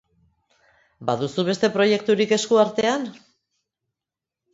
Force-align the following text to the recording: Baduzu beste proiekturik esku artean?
Baduzu 1.09 1.43
beste 1.49 1.69
proiekturik 1.75 2.33
esku 2.37 2.59
artean? 2.63 3.05